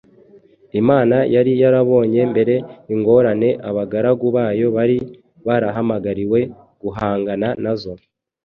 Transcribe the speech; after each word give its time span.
Imana 0.79 1.17
yari 1.35 1.51
yarabonye 1.61 2.21
mbere 2.31 2.55
ingorane 2.93 3.49
abagaragu 3.69 4.25
bayo 4.35 4.67
bari 4.75 4.97
barahamagariwe 5.47 6.39
guhangana 6.81 7.47
nazo, 7.63 7.93